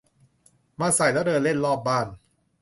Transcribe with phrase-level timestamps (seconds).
[0.79, 2.07] มาใส่แล้วเดินเล่นรอบบ้าน